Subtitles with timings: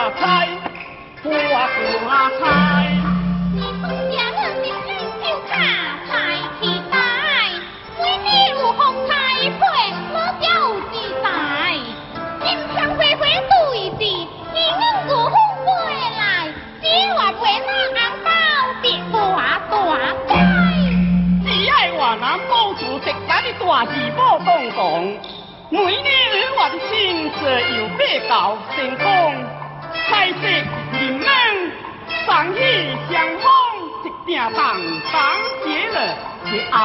[0.00, 0.48] 花花开，
[1.22, 1.28] 花
[2.06, 2.42] 花开。
[3.52, 4.88] 你从家人的身
[5.20, 5.52] 就卡
[6.08, 6.10] 在
[6.58, 6.96] 期待，
[7.98, 8.28] 为你
[8.58, 9.12] 如红彩
[9.44, 9.60] 配，
[10.14, 10.48] 我就
[10.88, 11.28] 自在。
[12.40, 14.00] 今天回回对峙，
[14.54, 15.68] 一人过风回
[16.16, 16.20] 来，
[16.80, 18.28] 只话为那红包
[18.80, 19.18] 别大
[19.68, 19.72] 大
[20.26, 20.32] 乖。
[21.44, 24.80] 只爱华南保持直家的大字宝当当，
[25.68, 27.40] 每年日我的心事
[27.76, 29.04] 又比较成功，
[34.48, 34.80] 当
[35.12, 35.20] 当
[35.64, 35.96] 节了
[36.46, 36.78] 是红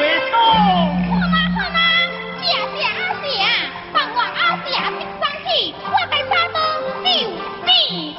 [0.00, 0.34] 月多。
[0.40, 1.78] 好嘛好嘛，
[2.42, 3.26] 谢谢阿姐，
[3.92, 4.74] 帮我阿姐接
[5.20, 5.48] 上去，
[5.84, 6.56] 我在沙东
[7.04, 7.06] 就
[7.64, 8.16] 比你。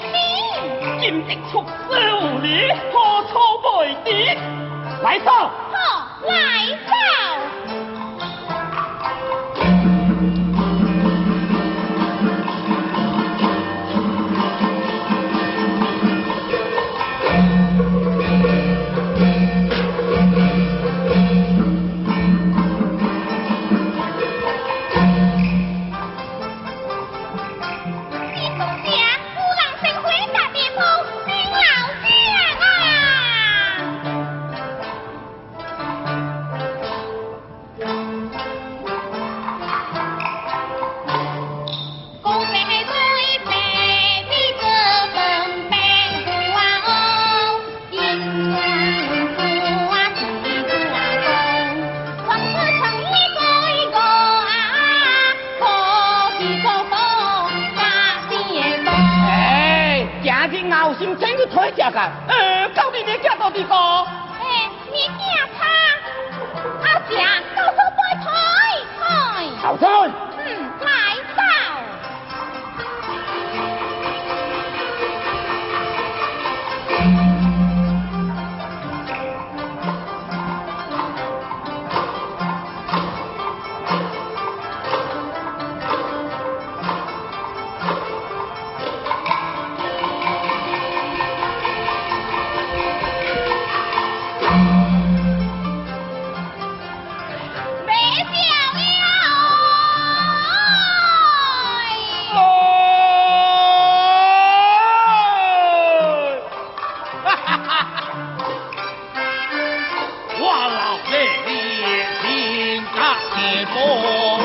[1.02, 1.54] 今日出
[1.90, 3.32] 师无礼，何错
[3.80, 4.08] 未敌？
[5.02, 5.30] 来走。
[5.32, 5.76] 好，
[6.26, 6.34] 来
[6.88, 6.92] 走。
[61.72, 62.12] 家干。
[113.40, 114.39] 的波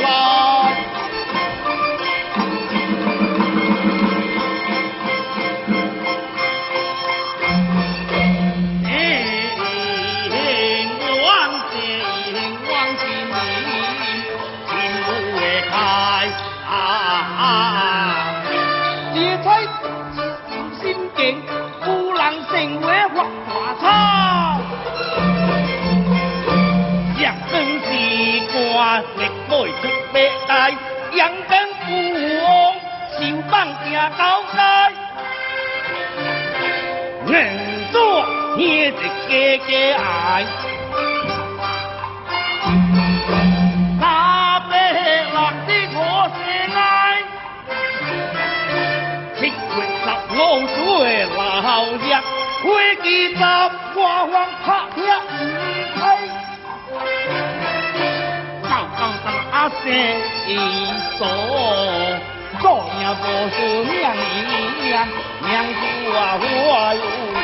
[34.10, 34.58] 高街。
[37.26, 37.32] 硬
[37.90, 37.96] 做
[38.56, 38.98] 捏着
[39.28, 39.30] 家
[39.66, 40.02] 家爱，
[43.98, 44.02] 那
[44.70, 44.72] 白
[45.32, 45.36] 落
[45.66, 45.98] 的我
[46.34, 46.38] 是
[46.76, 46.78] 爱，
[49.36, 49.52] 七月
[50.02, 50.34] 十五
[50.66, 50.76] 水
[51.34, 51.38] 老
[51.86, 52.04] 热，
[52.62, 52.64] 花
[53.02, 53.40] 枝十
[53.94, 53.96] 花
[54.26, 54.32] 黄
[54.64, 54.96] 拍拼
[55.40, 55.42] 唔
[55.96, 55.98] 开。
[58.62, 59.82] 到到当阿生
[60.46, 60.50] 伊
[61.18, 61.22] 做，
[63.20, 65.08] 我是娘一样
[65.42, 65.82] 娘子
[66.16, 66.44] 啊我
[66.94, 67.43] 有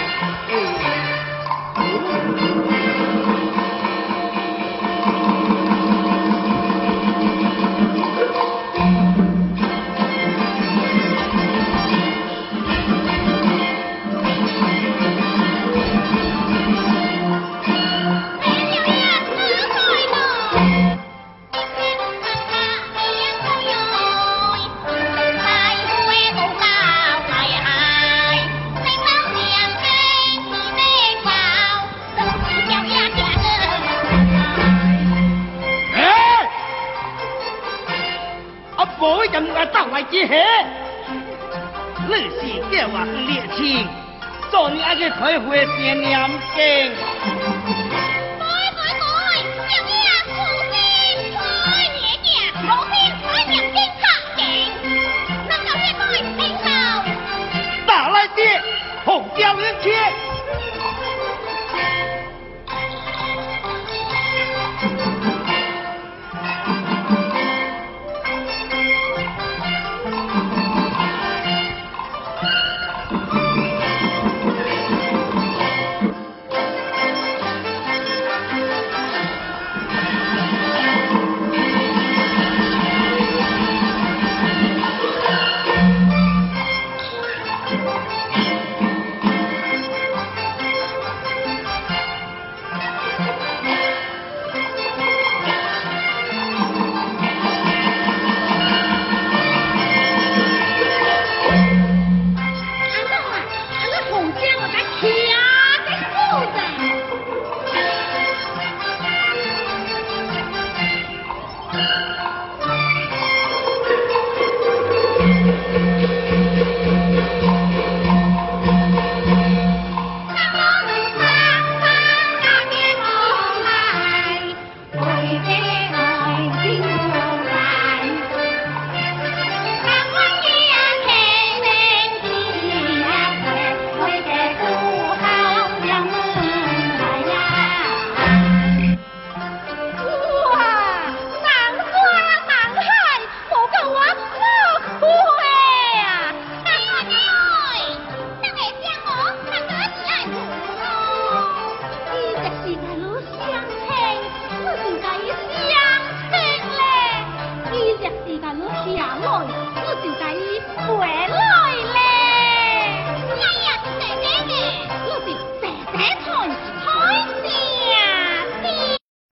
[40.10, 40.34] 耶嘿，
[42.08, 43.86] 你是叫我不热情，
[44.50, 46.26] 做你阿个退会是念
[46.56, 46.58] 经。
[46.58, 49.22] 对对对，
[49.86, 50.34] 今日破
[50.72, 50.74] 天
[51.54, 51.62] 开
[51.94, 52.26] 夜店，
[52.66, 52.92] 我边
[53.22, 54.02] 开两边煞
[54.34, 54.38] 劲，
[55.46, 56.02] 能有几多
[56.36, 56.66] 停留？
[57.86, 58.38] 哪来钱，
[59.04, 59.88] 红掉天。